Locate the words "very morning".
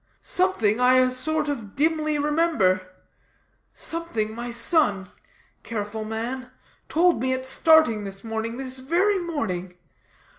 8.79-9.75